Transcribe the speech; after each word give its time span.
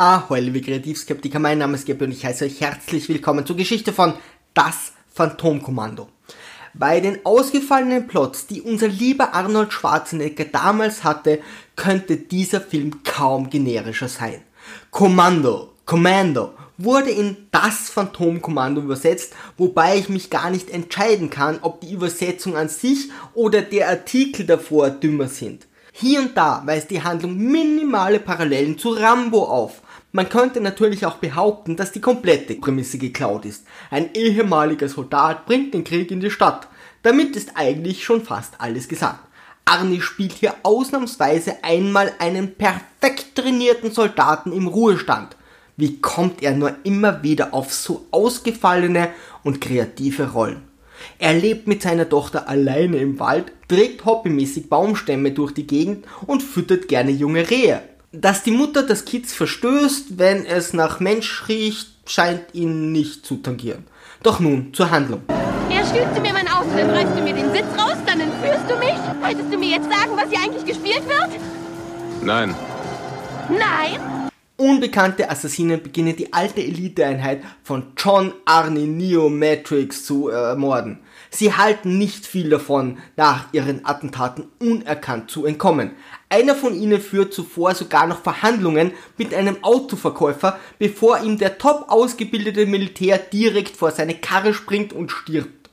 Ahoi, 0.00 0.38
liebe 0.38 0.60
Kreativskeptiker, 0.60 1.40
mein 1.40 1.58
Name 1.58 1.74
ist 1.74 1.84
Gabi 1.84 2.04
und 2.04 2.12
ich 2.12 2.24
heiße 2.24 2.44
euch 2.44 2.60
herzlich 2.60 3.08
willkommen 3.08 3.44
zur 3.44 3.56
Geschichte 3.56 3.92
von 3.92 4.14
Das 4.54 4.92
Phantomkommando. 5.12 6.06
Bei 6.72 7.00
den 7.00 7.26
ausgefallenen 7.26 8.06
Plots, 8.06 8.46
die 8.46 8.62
unser 8.62 8.86
lieber 8.86 9.34
Arnold 9.34 9.72
Schwarzenegger 9.72 10.44
damals 10.44 11.02
hatte, 11.02 11.40
könnte 11.74 12.16
dieser 12.16 12.60
Film 12.60 13.02
kaum 13.02 13.50
generischer 13.50 14.06
sein. 14.06 14.40
Kommando, 14.92 15.72
Commando 15.84 16.52
wurde 16.76 17.10
in 17.10 17.36
Das 17.50 17.90
Phantomkommando 17.90 18.80
übersetzt, 18.80 19.34
wobei 19.56 19.98
ich 19.98 20.08
mich 20.08 20.30
gar 20.30 20.50
nicht 20.50 20.70
entscheiden 20.70 21.28
kann, 21.28 21.58
ob 21.62 21.80
die 21.80 21.92
Übersetzung 21.92 22.56
an 22.56 22.68
sich 22.68 23.10
oder 23.34 23.62
der 23.62 23.88
Artikel 23.88 24.46
davor 24.46 24.90
dümmer 24.90 25.26
sind. 25.26 25.66
Hier 26.00 26.20
und 26.20 26.36
da 26.36 26.62
weist 26.64 26.92
die 26.92 27.02
Handlung 27.02 27.36
minimale 27.36 28.20
Parallelen 28.20 28.78
zu 28.78 28.90
Rambo 28.90 29.42
auf, 29.42 29.82
man 30.12 30.28
könnte 30.28 30.60
natürlich 30.60 31.04
auch 31.04 31.16
behaupten, 31.16 31.76
dass 31.76 31.92
die 31.92 32.00
komplette 32.00 32.54
Prämisse 32.54 32.98
geklaut 32.98 33.44
ist. 33.44 33.66
Ein 33.90 34.14
ehemaliger 34.14 34.88
Soldat 34.88 35.44
bringt 35.46 35.74
den 35.74 35.84
Krieg 35.84 36.10
in 36.10 36.20
die 36.20 36.30
Stadt. 36.30 36.66
Damit 37.02 37.36
ist 37.36 37.52
eigentlich 37.54 38.04
schon 38.04 38.24
fast 38.24 38.54
alles 38.58 38.88
gesagt. 38.88 39.20
Arnie 39.66 40.00
spielt 40.00 40.32
hier 40.32 40.54
ausnahmsweise 40.62 41.62
einmal 41.62 42.12
einen 42.18 42.54
perfekt 42.54 43.34
trainierten 43.34 43.92
Soldaten 43.92 44.50
im 44.52 44.66
Ruhestand. 44.66 45.36
Wie 45.76 46.00
kommt 46.00 46.42
er 46.42 46.56
nur 46.56 46.74
immer 46.84 47.22
wieder 47.22 47.52
auf 47.52 47.72
so 47.72 48.06
ausgefallene 48.10 49.10
und 49.44 49.60
kreative 49.60 50.32
Rollen? 50.32 50.62
Er 51.18 51.34
lebt 51.34 51.66
mit 51.66 51.82
seiner 51.82 52.08
Tochter 52.08 52.48
alleine 52.48 52.96
im 52.96 53.20
Wald, 53.20 53.52
trägt 53.68 54.04
hobbymäßig 54.04 54.70
Baumstämme 54.70 55.32
durch 55.32 55.52
die 55.52 55.66
Gegend 55.66 56.06
und 56.26 56.42
füttert 56.42 56.88
gerne 56.88 57.10
junge 57.10 57.48
Rehe. 57.50 57.82
Dass 58.12 58.42
die 58.42 58.52
Mutter 58.52 58.84
das 58.84 59.04
Kids 59.04 59.34
verstößt, 59.34 60.16
wenn 60.16 60.46
es 60.46 60.72
nach 60.72 60.98
Mensch 60.98 61.46
riecht, 61.46 61.88
scheint 62.06 62.54
ihn 62.54 62.90
nicht 62.90 63.26
zu 63.26 63.36
tangieren. 63.36 63.84
Doch 64.22 64.40
nun 64.40 64.72
zur 64.72 64.90
Handlung. 64.90 65.20
Er 65.28 65.84
stiehlt 65.84 66.14
zu 66.14 66.22
mir 66.22 66.32
mein 66.32 66.48
Auto, 66.48 66.70
dann 66.74 66.88
reißt 66.88 67.14
du 67.14 67.22
mir 67.22 67.34
den 67.34 67.52
Sitz 67.52 67.66
raus, 67.76 67.98
dann 68.06 68.20
entführst 68.20 68.64
du 68.66 68.78
mich. 68.78 68.96
Wolltest 69.20 69.52
du 69.52 69.58
mir 69.58 69.76
jetzt 69.76 69.90
sagen, 69.90 70.12
was 70.16 70.30
hier 70.30 70.40
eigentlich 70.42 70.64
gespielt 70.64 71.02
wird? 71.06 71.38
Nein. 72.22 72.54
Nein? 73.50 74.30
Unbekannte 74.56 75.28
Assassinen 75.30 75.82
beginnen 75.82 76.16
die 76.16 76.32
alte 76.32 76.62
Eliteeinheit 76.62 77.42
von 77.62 77.92
John 77.98 78.32
Arnie 78.46 78.86
Neo 78.86 79.28
Matrix 79.28 80.06
zu 80.06 80.28
ermorden. 80.28 81.00
Sie 81.30 81.52
halten 81.52 81.98
nicht 81.98 82.26
viel 82.26 82.48
davon, 82.48 82.98
nach 83.16 83.52
ihren 83.52 83.84
Attentaten 83.84 84.46
unerkannt 84.58 85.30
zu 85.30 85.44
entkommen. 85.44 85.92
Einer 86.28 86.54
von 86.54 86.74
ihnen 86.74 87.00
führt 87.00 87.34
zuvor 87.34 87.74
sogar 87.74 88.06
noch 88.06 88.22
Verhandlungen 88.22 88.92
mit 89.16 89.34
einem 89.34 89.62
Autoverkäufer, 89.62 90.58
bevor 90.78 91.20
ihm 91.20 91.38
der 91.38 91.58
top 91.58 91.86
ausgebildete 91.88 92.66
Militär 92.66 93.18
direkt 93.18 93.76
vor 93.76 93.90
seine 93.90 94.14
Karre 94.14 94.54
springt 94.54 94.92
und 94.92 95.10
stirbt. 95.10 95.70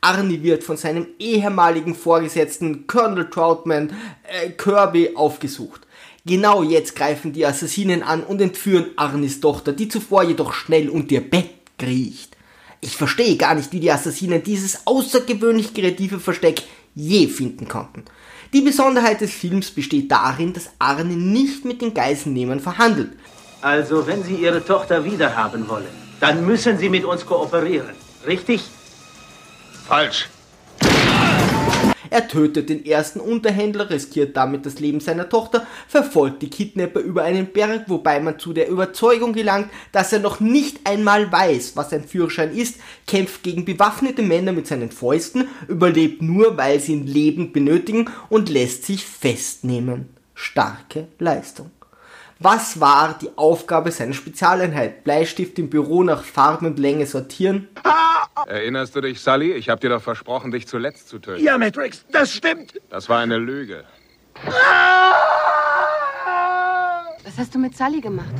Arnie 0.00 0.42
wird 0.42 0.62
von 0.62 0.76
seinem 0.76 1.08
ehemaligen 1.18 1.94
Vorgesetzten 1.94 2.86
Colonel 2.86 3.28
Troutman 3.28 3.92
äh, 4.22 4.50
Kirby 4.50 5.16
aufgesucht. 5.16 5.86
Genau 6.24 6.62
jetzt 6.62 6.96
greifen 6.96 7.32
die 7.32 7.46
Assassinen 7.46 8.02
an 8.02 8.22
und 8.22 8.40
entführen 8.40 8.90
Arnis 8.96 9.40
Tochter, 9.40 9.72
die 9.72 9.88
zuvor 9.88 10.24
jedoch 10.24 10.52
schnell 10.52 10.88
unter 10.88 11.14
ihr 11.14 11.28
Bett 11.28 11.50
kriecht. 11.78 12.35
Ich 12.80 12.96
verstehe 12.96 13.36
gar 13.36 13.54
nicht, 13.54 13.72
wie 13.72 13.80
die 13.80 13.90
Assassinen 13.90 14.42
dieses 14.42 14.86
außergewöhnlich 14.86 15.74
kreative 15.74 16.20
Versteck 16.20 16.62
je 16.94 17.28
finden 17.28 17.68
konnten. 17.68 18.04
Die 18.52 18.60
Besonderheit 18.60 19.20
des 19.20 19.32
Films 19.32 19.70
besteht 19.70 20.10
darin, 20.10 20.52
dass 20.52 20.70
Arne 20.78 21.16
nicht 21.16 21.64
mit 21.64 21.82
den 21.82 21.94
Geiselnehmern 21.94 22.60
verhandelt. 22.60 23.12
Also, 23.60 24.06
wenn 24.06 24.22
Sie 24.22 24.36
Ihre 24.36 24.64
Tochter 24.64 25.04
wiederhaben 25.04 25.68
wollen, 25.68 25.86
dann 26.20 26.46
müssen 26.46 26.78
Sie 26.78 26.88
mit 26.88 27.04
uns 27.04 27.26
kooperieren. 27.26 27.94
Richtig? 28.26 28.62
Falsch. 29.86 30.28
Er 32.10 32.28
tötet 32.28 32.68
den 32.68 32.84
ersten 32.84 33.20
Unterhändler, 33.20 33.90
riskiert 33.90 34.36
damit 34.36 34.66
das 34.66 34.78
Leben 34.78 35.00
seiner 35.00 35.28
Tochter, 35.28 35.66
verfolgt 35.88 36.42
die 36.42 36.50
Kidnapper 36.50 37.00
über 37.00 37.24
einen 37.24 37.46
Berg, 37.46 37.84
wobei 37.88 38.20
man 38.20 38.38
zu 38.38 38.52
der 38.52 38.68
Überzeugung 38.68 39.32
gelangt, 39.32 39.70
dass 39.92 40.12
er 40.12 40.20
noch 40.20 40.40
nicht 40.40 40.80
einmal 40.84 41.30
weiß, 41.30 41.76
was 41.76 41.92
ein 41.92 42.04
Führerschein 42.04 42.54
ist, 42.54 42.76
kämpft 43.06 43.42
gegen 43.42 43.64
bewaffnete 43.64 44.22
Männer 44.22 44.52
mit 44.52 44.66
seinen 44.66 44.90
Fäusten, 44.90 45.48
überlebt 45.68 46.22
nur, 46.22 46.56
weil 46.56 46.80
sie 46.80 46.92
ihn 46.92 47.06
lebend 47.06 47.52
benötigen 47.52 48.10
und 48.28 48.48
lässt 48.48 48.84
sich 48.84 49.04
festnehmen. 49.04 50.08
Starke 50.34 51.08
Leistung. 51.18 51.70
Was 52.38 52.80
war 52.80 53.16
die 53.18 53.30
Aufgabe 53.36 53.90
seiner 53.90 54.12
Spezialeinheit? 54.12 55.04
Bleistift 55.04 55.58
im 55.58 55.70
Büro 55.70 56.02
nach 56.02 56.22
Farben 56.22 56.66
und 56.66 56.78
Länge 56.78 57.06
sortieren? 57.06 57.68
Erinnerst 58.46 58.94
du 58.94 59.00
dich, 59.00 59.20
Sully? 59.20 59.52
Ich 59.52 59.68
habe 59.70 59.80
dir 59.80 59.88
doch 59.88 60.02
versprochen, 60.02 60.50
dich 60.50 60.66
zuletzt 60.66 61.08
zu 61.08 61.18
töten. 61.18 61.42
Ja, 61.42 61.56
Matrix, 61.56 62.04
das 62.12 62.32
stimmt. 62.32 62.80
Das 62.90 63.08
war 63.08 63.20
eine 63.20 63.38
Lüge. 63.38 63.84
Was 67.24 67.38
hast 67.38 67.54
du 67.54 67.58
mit 67.58 67.76
Sully 67.76 68.00
gemacht? 68.00 68.34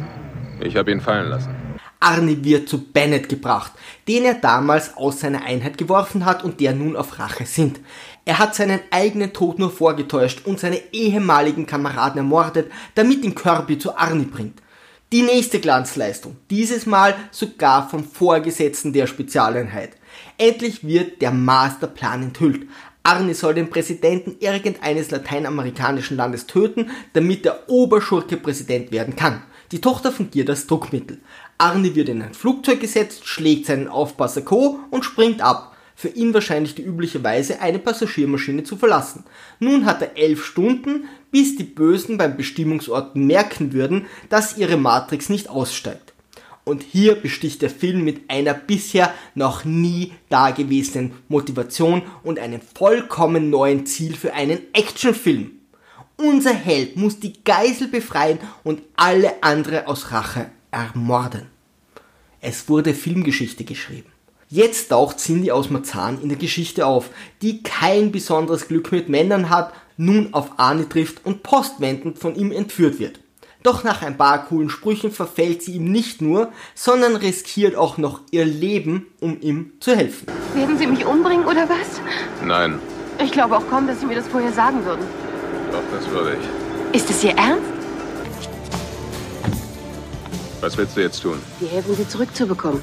Ich 0.60 0.76
habe 0.76 0.92
ihn 0.92 1.00
fallen 1.00 1.30
lassen. 1.30 1.54
Arnie 1.98 2.38
wird 2.42 2.68
zu 2.68 2.92
Bennett 2.92 3.28
gebracht, 3.28 3.72
den 4.06 4.24
er 4.24 4.34
damals 4.34 4.96
aus 4.96 5.20
seiner 5.20 5.42
Einheit 5.44 5.78
geworfen 5.78 6.26
hat 6.26 6.44
und 6.44 6.60
der 6.60 6.74
nun 6.74 6.94
auf 6.94 7.18
Rache 7.18 7.46
sind. 7.46 7.80
Er 8.26 8.38
hat 8.38 8.54
seinen 8.54 8.80
eigenen 8.90 9.32
Tod 9.32 9.58
nur 9.58 9.70
vorgetäuscht 9.70 10.46
und 10.46 10.60
seine 10.60 10.80
ehemaligen 10.92 11.66
Kameraden 11.66 12.18
ermordet, 12.18 12.70
damit 12.94 13.24
ihn 13.24 13.34
Kirby 13.34 13.78
zu 13.78 13.96
Arnie 13.96 14.26
bringt. 14.26 14.60
Die 15.12 15.22
nächste 15.22 15.60
Glanzleistung, 15.60 16.36
dieses 16.50 16.84
Mal 16.84 17.14
sogar 17.30 17.88
vom 17.88 18.02
Vorgesetzten 18.02 18.92
der 18.92 19.06
Spezialeinheit. 19.06 19.90
Endlich 20.36 20.84
wird 20.84 21.22
der 21.22 21.30
Masterplan 21.30 22.24
enthüllt. 22.24 22.66
Arnie 23.04 23.34
soll 23.34 23.54
den 23.54 23.70
Präsidenten 23.70 24.34
irgendeines 24.40 25.12
lateinamerikanischen 25.12 26.16
Landes 26.16 26.48
töten, 26.48 26.90
damit 27.12 27.44
der 27.44 27.70
Oberschurke 27.70 28.36
Präsident 28.36 28.90
werden 28.90 29.14
kann. 29.14 29.44
Die 29.70 29.80
Tochter 29.80 30.10
fungiert 30.10 30.50
als 30.50 30.66
Druckmittel. 30.66 31.20
Arnie 31.56 31.94
wird 31.94 32.08
in 32.08 32.22
ein 32.22 32.34
Flugzeug 32.34 32.80
gesetzt, 32.80 33.28
schlägt 33.28 33.66
seinen 33.66 33.86
Aufpasser 33.86 34.42
Co. 34.42 34.80
und 34.90 35.04
springt 35.04 35.40
ab. 35.40 35.75
Für 35.98 36.08
ihn 36.08 36.34
wahrscheinlich 36.34 36.74
die 36.74 36.82
übliche 36.82 37.24
Weise, 37.24 37.62
eine 37.62 37.78
Passagiermaschine 37.78 38.64
zu 38.64 38.76
verlassen. 38.76 39.24
Nun 39.60 39.86
hat 39.86 40.02
er 40.02 40.18
elf 40.18 40.44
Stunden, 40.44 41.08
bis 41.30 41.56
die 41.56 41.64
Bösen 41.64 42.18
beim 42.18 42.36
Bestimmungsort 42.36 43.16
merken 43.16 43.72
würden, 43.72 44.04
dass 44.28 44.58
ihre 44.58 44.76
Matrix 44.76 45.30
nicht 45.30 45.48
aussteigt. 45.48 46.12
Und 46.64 46.82
hier 46.82 47.14
besticht 47.14 47.62
der 47.62 47.70
Film 47.70 48.04
mit 48.04 48.28
einer 48.28 48.52
bisher 48.52 49.14
noch 49.34 49.64
nie 49.64 50.12
dagewesenen 50.28 51.12
Motivation 51.28 52.02
und 52.22 52.38
einem 52.40 52.60
vollkommen 52.60 53.48
neuen 53.48 53.86
Ziel 53.86 54.16
für 54.16 54.34
einen 54.34 54.58
Actionfilm. 54.74 55.52
Unser 56.18 56.52
Held 56.52 56.96
muss 56.96 57.20
die 57.20 57.42
Geisel 57.42 57.88
befreien 57.88 58.38
und 58.64 58.82
alle 58.96 59.42
andere 59.42 59.86
aus 59.86 60.12
Rache 60.12 60.50
ermorden. 60.70 61.46
Es 62.42 62.68
wurde 62.68 62.92
Filmgeschichte 62.92 63.64
geschrieben. 63.64 64.16
Jetzt 64.48 64.90
taucht 64.90 65.18
Cindy 65.18 65.50
aus 65.50 65.70
Marzahn 65.70 66.20
in 66.22 66.28
der 66.28 66.38
Geschichte 66.38 66.86
auf, 66.86 67.10
die 67.42 67.62
kein 67.62 68.12
besonderes 68.12 68.68
Glück 68.68 68.92
mit 68.92 69.08
Männern 69.08 69.50
hat, 69.50 69.72
nun 69.96 70.32
auf 70.34 70.50
Arne 70.58 70.88
trifft 70.88 71.24
und 71.26 71.42
postwendend 71.42 72.18
von 72.18 72.36
ihm 72.36 72.52
entführt 72.52 73.00
wird. 73.00 73.18
Doch 73.64 73.82
nach 73.82 74.02
ein 74.02 74.16
paar 74.16 74.44
coolen 74.46 74.70
Sprüchen 74.70 75.10
verfällt 75.10 75.62
sie 75.62 75.72
ihm 75.72 75.90
nicht 75.90 76.22
nur, 76.22 76.52
sondern 76.76 77.16
riskiert 77.16 77.74
auch 77.74 77.98
noch 77.98 78.20
ihr 78.30 78.44
Leben, 78.44 79.06
um 79.20 79.40
ihm 79.40 79.72
zu 79.80 79.96
helfen. 79.96 80.28
Werden 80.54 80.78
Sie 80.78 80.86
mich 80.86 81.04
umbringen 81.04 81.44
oder 81.44 81.68
was? 81.68 82.00
Nein, 82.44 82.78
Ich 83.24 83.32
glaube 83.32 83.56
auch 83.56 83.68
kaum, 83.68 83.88
dass 83.88 83.98
Sie 84.00 84.06
mir 84.06 84.14
das 84.14 84.28
vorher 84.28 84.52
sagen 84.52 84.84
würden. 84.84 85.04
doch, 85.72 85.82
das 85.92 86.08
würde 86.10 86.36
ich. 86.92 86.96
Ist 87.00 87.10
es 87.10 87.24
Ihr 87.24 87.32
Ernst? 87.36 87.64
Was 90.60 90.76
willst 90.76 90.97
du 90.97 91.00
jetzt 91.00 91.21
tun? 91.22 91.38
Wir 91.59 91.68
helfen, 91.68 91.97
Sie 91.97 92.06
zurückzubekommen. 92.06 92.80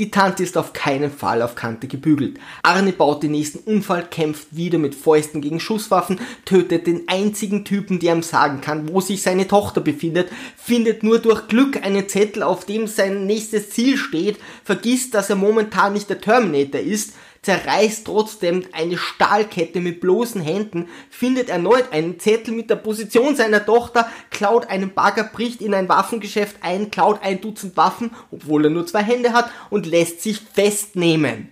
Die 0.00 0.10
Tante 0.10 0.42
ist 0.42 0.56
auf 0.56 0.72
keinen 0.72 1.10
Fall 1.10 1.42
auf 1.42 1.56
Kante 1.56 1.86
gebügelt. 1.86 2.40
Arne 2.62 2.90
baut 2.90 3.22
den 3.22 3.32
nächsten 3.32 3.58
Unfall, 3.58 4.06
kämpft 4.10 4.46
wieder 4.50 4.78
mit 4.78 4.94
Fäusten 4.94 5.42
gegen 5.42 5.60
Schusswaffen, 5.60 6.18
tötet 6.46 6.86
den 6.86 7.06
einzigen 7.06 7.66
Typen, 7.66 7.98
der 7.98 8.14
ihm 8.14 8.22
sagen 8.22 8.62
kann, 8.62 8.88
wo 8.88 9.02
sich 9.02 9.20
seine 9.20 9.46
Tochter 9.46 9.82
befindet, 9.82 10.30
findet 10.56 11.02
nur 11.02 11.18
durch 11.18 11.48
Glück 11.48 11.84
einen 11.84 12.08
Zettel, 12.08 12.42
auf 12.42 12.64
dem 12.64 12.86
sein 12.86 13.26
nächstes 13.26 13.68
Ziel 13.68 13.98
steht, 13.98 14.38
vergisst, 14.64 15.12
dass 15.12 15.28
er 15.28 15.36
momentan 15.36 15.92
nicht 15.92 16.08
der 16.08 16.22
Terminator 16.22 16.80
ist, 16.80 17.12
zerreißt 17.42 18.04
trotzdem 18.04 18.64
eine 18.72 18.98
Stahlkette 18.98 19.80
mit 19.80 20.00
bloßen 20.00 20.40
Händen, 20.40 20.88
findet 21.08 21.48
erneut 21.48 21.92
einen 21.92 22.20
Zettel 22.20 22.54
mit 22.54 22.68
der 22.68 22.76
Position 22.76 23.34
seiner 23.34 23.64
Tochter, 23.64 24.06
klaut 24.30 24.68
einen 24.68 24.92
Bagger, 24.92 25.24
bricht 25.24 25.62
in 25.62 25.72
ein 25.72 25.88
Waffengeschäft 25.88 26.56
ein, 26.60 26.90
klaut 26.90 27.22
ein 27.22 27.40
Dutzend 27.40 27.76
Waffen, 27.76 28.10
obwohl 28.30 28.64
er 28.64 28.70
nur 28.70 28.86
zwei 28.86 29.02
Hände 29.02 29.32
hat, 29.32 29.50
und 29.70 29.86
lässt 29.86 30.22
sich 30.22 30.40
festnehmen. 30.40 31.48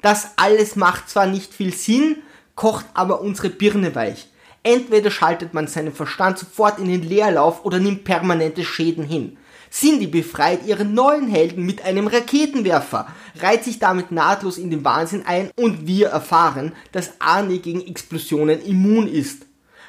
Das 0.00 0.32
alles 0.36 0.76
macht 0.76 1.10
zwar 1.10 1.26
nicht 1.26 1.52
viel 1.52 1.72
Sinn, 1.72 2.16
kocht 2.54 2.86
aber 2.94 3.20
unsere 3.20 3.50
Birne 3.50 3.94
weich. 3.94 4.28
Entweder 4.64 5.10
schaltet 5.10 5.54
man 5.54 5.66
seinen 5.66 5.92
Verstand 5.92 6.38
sofort 6.38 6.78
in 6.78 6.86
den 6.86 7.02
Leerlauf 7.02 7.64
oder 7.64 7.80
nimmt 7.80 8.04
permanente 8.04 8.64
Schäden 8.64 9.04
hin. 9.04 9.38
Cindy 9.72 10.06
befreit 10.06 10.66
ihren 10.66 10.92
neuen 10.92 11.28
Helden 11.28 11.64
mit 11.64 11.82
einem 11.82 12.06
Raketenwerfer, 12.06 13.06
reiht 13.40 13.64
sich 13.64 13.78
damit 13.78 14.12
nahtlos 14.12 14.58
in 14.58 14.70
den 14.70 14.84
Wahnsinn 14.84 15.24
ein 15.24 15.50
und 15.56 15.86
wir 15.86 16.08
erfahren, 16.08 16.72
dass 16.92 17.14
Arnie 17.20 17.58
gegen 17.58 17.80
Explosionen 17.80 18.62
immun 18.62 19.08
ist. 19.08 19.46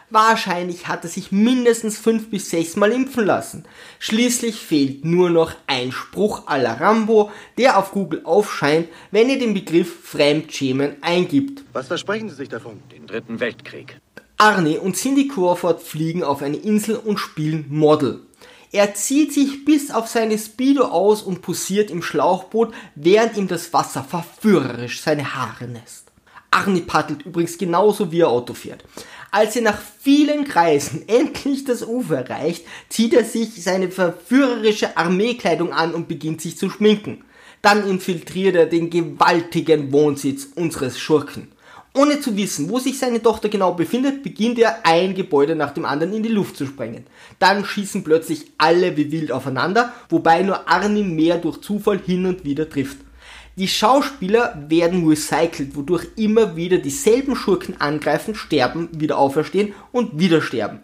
Wahrscheinlich 0.10 0.88
hat 0.88 1.04
er 1.04 1.10
sich 1.10 1.32
mindestens 1.32 1.98
fünf 1.98 2.30
bis 2.30 2.50
sechs 2.50 2.76
Mal 2.76 2.92
impfen 2.92 3.26
lassen. 3.26 3.66
Schließlich 4.00 4.56
fehlt 4.58 5.04
nur 5.04 5.30
noch 5.30 5.54
ein 5.68 5.92
Spruch 5.92 6.48
à 6.48 6.58
la 6.58 6.74
Rambo, 6.74 7.32
der 7.58 7.78
auf 7.78 7.92
Google 7.92 8.22
aufscheint, 8.24 8.88
wenn 9.12 9.30
ihr 9.30 9.40
den 9.40 9.54
Begriff 9.54 9.92
Fremdschämen 10.04 10.98
eingibt. 11.02 11.64
Was 11.74 11.88
versprechen 11.88 12.30
Sie 12.30 12.36
sich 12.36 12.50
davon? 12.50 12.80
Den 12.92 13.08
dritten 13.08 13.40
Weltkrieg. 13.40 14.00
Arnie 14.38 14.78
und 14.78 14.96
Cindy 14.96 15.28
Crawford 15.28 15.82
fliegen 15.82 16.24
auf 16.24 16.42
eine 16.42 16.58
Insel 16.58 16.96
und 16.98 17.18
spielen 17.18 17.66
Model. 17.70 18.22
Er 18.74 18.96
zieht 18.96 19.32
sich 19.32 19.66
bis 19.66 19.92
auf 19.92 20.08
seine 20.08 20.36
Speedo 20.36 20.86
aus 20.86 21.22
und 21.22 21.44
posiert 21.44 21.92
im 21.92 22.02
Schlauchboot, 22.02 22.74
während 22.96 23.38
ihm 23.38 23.48
das 23.48 23.72
Wasser 23.72 24.04
verführerisch 24.04 25.00
seine 25.00 25.36
Haare 25.36 25.68
nässt. 25.68 26.06
Arnie 26.50 26.82
paddelt 26.82 27.24
übrigens 27.24 27.60
genauso 27.60 28.12
wie 28.12 28.22
er 28.22 28.30
Auto 28.30 28.56
fährt. 28.56 28.84
Als 29.30 29.56
er 29.56 29.62
nach 29.62 29.80
vielen 30.00 30.44
Kreisen 30.44 31.04
endlich 31.08 31.66
das 31.66 31.84
Ufer 31.84 32.28
erreicht, 32.28 32.66
zieht 32.90 33.14
er 33.14 33.26
sich 33.26 33.64
seine 33.64 33.92
verführerische 33.92 34.98
Armeekleidung 34.98 35.72
an 35.72 35.94
und 35.94 36.08
beginnt 36.08 36.42
sich 36.42 36.58
zu 36.58 36.72
schminken. 36.72 37.24
Dann 37.62 37.88
infiltriert 37.88 38.56
er 38.56 38.66
den 38.66 38.90
gewaltigen 38.90 39.92
Wohnsitz 39.92 40.48
unseres 40.56 41.00
Schurken. 41.00 41.50
Ohne 41.96 42.20
zu 42.20 42.36
wissen, 42.36 42.70
wo 42.70 42.80
sich 42.80 42.98
seine 42.98 43.22
Tochter 43.22 43.50
genau 43.50 43.74
befindet, 43.74 44.24
beginnt 44.24 44.58
er 44.58 44.84
ein 44.84 45.14
Gebäude 45.14 45.56
nach 45.56 45.72
dem 45.72 45.86
anderen 45.86 46.14
in 46.14 46.24
die 46.24 46.30
Luft 46.30 46.58
zu 46.58 46.66
sprengen. 46.66 47.06
Dann 47.38 47.66
schießen 47.66 48.04
plötzlich 48.04 48.52
alle 48.58 48.98
wie 48.98 49.12
wild 49.12 49.32
aufeinander, 49.32 49.94
wobei 50.10 50.42
nur 50.42 50.68
Arnie 50.68 51.04
mehr 51.04 51.38
durch 51.38 51.62
Zufall 51.62 52.00
hin 52.04 52.26
und 52.26 52.46
wieder 52.46 52.68
trifft. 52.68 52.98
Die 53.58 53.68
Schauspieler 53.68 54.66
werden 54.68 55.08
recycelt, 55.08 55.76
wodurch 55.76 56.08
immer 56.16 56.56
wieder 56.56 56.80
dieselben 56.80 57.36
Schurken 57.36 57.80
angreifen, 57.80 58.34
sterben, 58.34 58.90
wieder 58.92 59.20
auferstehen 59.20 59.74
und 59.92 60.18
wieder 60.18 60.42
sterben. 60.42 60.80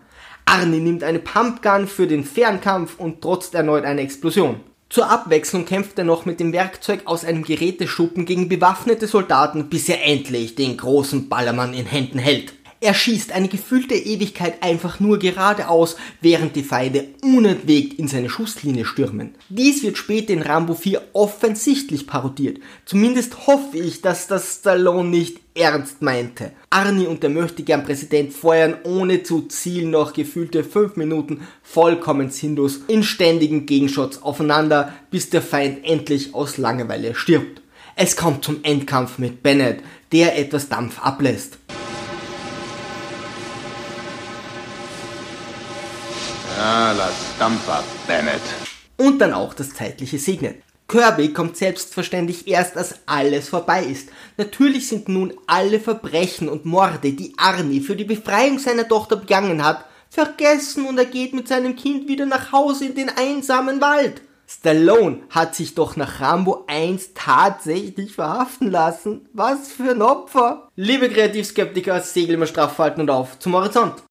Arnie 0.46 0.80
nimmt 0.80 1.04
eine 1.04 1.18
Pumpgun 1.18 1.88
für 1.88 2.06
den 2.06 2.24
Fernkampf 2.24 3.00
und 3.00 3.22
trotzt 3.22 3.56
erneut 3.56 3.84
eine 3.84 4.02
Explosion. 4.02 4.60
Zur 4.90 5.08
Abwechslung 5.08 5.66
kämpft 5.66 6.00
er 6.00 6.04
noch 6.04 6.26
mit 6.26 6.40
dem 6.40 6.52
Werkzeug 6.52 7.02
aus 7.06 7.24
einem 7.24 7.44
Geräteschuppen 7.44 8.26
gegen 8.26 8.50
bewaffnete 8.50 9.06
Soldaten, 9.06 9.70
bis 9.70 9.88
er 9.88 10.04
endlich 10.04 10.56
den 10.56 10.78
großen 10.78 11.30
Ballermann 11.30 11.76
in 11.76 11.86
Händen 11.86 12.18
hält. 12.18 12.54
Er 12.82 12.94
schießt 12.94 13.34
eine 13.34 13.50
gefühlte 13.50 13.96
Ewigkeit 13.96 14.64
einfach 14.64 15.02
nur 15.02 15.20
geradeaus, 15.20 15.98
während 16.22 16.56
die 16.56 16.64
Feinde 16.64 17.08
unentwegt 17.22 18.00
in 18.00 18.08
seine 18.08 18.30
Schusslinie 18.30 18.86
stürmen. 18.86 19.36
Dies 19.50 19.84
wird 19.84 19.98
später 19.98 20.32
in 20.32 20.42
Rambo 20.42 20.76
4 20.76 21.02
offensichtlich 21.12 22.08
parodiert. 22.08 22.60
Zumindest 22.86 23.48
hoffe 23.48 23.78
ich, 23.78 24.02
dass 24.02 24.28
das 24.28 24.60
Stallone 24.60 25.10
nicht 25.10 25.42
ernst 25.56 26.02
meinte. 26.02 26.54
Arnie 26.70 27.06
und 27.06 27.22
der 27.22 27.30
möchtegern 27.32 27.84
Präsident 27.84 28.32
feuern 28.32 28.78
ohne 28.86 29.24
zu 29.24 29.42
zielen 29.42 29.92
noch 29.92 30.14
gefühlte 30.14 30.64
5 30.64 30.96
Minuten 30.96 31.46
vollkommen 31.62 32.30
sinnlos 32.30 32.80
in 32.88 33.04
ständigen 33.04 33.66
Gegenshots 33.66 34.24
aufeinander, 34.24 34.94
bis 35.12 35.30
der 35.30 35.42
Feind 35.42 35.84
endlich 35.84 36.34
aus 36.34 36.58
Langeweile 36.58 37.14
stirbt. 37.14 37.62
Es 37.98 38.16
kommt 38.16 38.46
zum 38.46 38.64
Endkampf 38.64 39.18
mit 39.18 39.44
Bennett, 39.44 39.82
der 40.14 40.40
etwas 40.40 40.70
Dampf 40.70 41.00
ablässt. 41.02 41.58
Dampf 47.38 47.70
ab, 47.70 47.84
Bennett. 48.08 48.42
Und 48.98 49.20
dann 49.20 49.34
auch 49.34 49.54
das 49.54 49.74
zeitliche 49.74 50.18
Segnen. 50.18 50.62
Kirby 50.88 51.34
kommt 51.34 51.56
selbstverständlich 51.56 52.48
erst, 52.48 52.76
als 52.76 52.96
alles 53.06 53.50
vorbei 53.50 53.84
ist. 53.84 54.10
Natürlich 54.38 54.88
sind 54.88 55.08
nun 55.08 55.34
alle 55.46 55.80
Verbrechen 55.80 56.50
und 56.50 56.66
Morde, 56.66 57.14
die 57.14 57.34
Arnie 57.38 57.82
für 57.82 57.96
die 57.96 58.06
Befreiung 58.06 58.58
seiner 58.58 58.88
Tochter 58.88 59.18
begangen 59.18 59.64
hat, 59.64 59.86
vergessen 60.10 60.86
und 60.86 60.98
er 60.98 61.06
geht 61.06 61.34
mit 61.34 61.48
seinem 61.48 61.76
Kind 61.76 62.08
wieder 62.08 62.26
nach 62.26 62.52
Hause 62.52 62.86
in 62.86 62.96
den 62.96 63.10
einsamen 63.10 63.82
Wald. 63.82 64.22
Stallone 64.48 65.22
hat 65.30 65.54
sich 65.54 65.76
doch 65.76 65.96
nach 65.96 66.22
Rambo 66.22 66.64
1 66.66 67.12
tatsächlich 67.14 68.16
verhaften 68.16 68.72
lassen. 68.72 69.30
Was 69.32 69.72
für 69.72 69.92
ein 69.92 70.02
Opfer. 70.02 70.70
Liebe 70.76 71.08
Kreativskeptiker, 71.08 72.02
Segel 72.02 72.34
immer 72.34 72.48
straff 72.48 72.80
halten 72.80 73.02
und 73.02 73.12
auf 73.12 73.38
zum 73.38 73.54
Horizont. 73.54 74.02